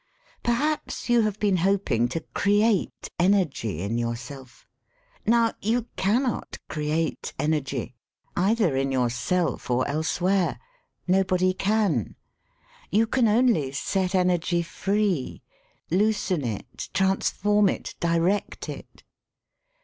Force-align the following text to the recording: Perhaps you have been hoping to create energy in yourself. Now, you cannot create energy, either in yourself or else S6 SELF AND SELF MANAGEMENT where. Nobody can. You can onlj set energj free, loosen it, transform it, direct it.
Perhaps 0.41 1.09
you 1.11 1.21
have 1.21 1.39
been 1.39 1.57
hoping 1.57 2.07
to 2.07 2.21
create 2.33 3.11
energy 3.19 3.81
in 3.83 3.99
yourself. 3.99 4.65
Now, 5.27 5.53
you 5.61 5.89
cannot 5.95 6.57
create 6.67 7.33
energy, 7.37 7.93
either 8.35 8.75
in 8.75 8.91
yourself 8.91 9.69
or 9.69 9.87
else 9.87 10.17
S6 10.17 10.17
SELF 10.17 10.17
AND 10.17 10.17
SELF 10.17 10.27
MANAGEMENT 10.39 10.61
where. 11.07 11.19
Nobody 11.19 11.53
can. 11.53 12.15
You 12.89 13.05
can 13.05 13.25
onlj 13.25 13.75
set 13.75 14.11
energj 14.13 14.65
free, 14.65 15.43
loosen 15.91 16.45
it, 16.45 16.89
transform 16.95 17.69
it, 17.69 17.93
direct 17.99 18.69
it. 18.69 19.03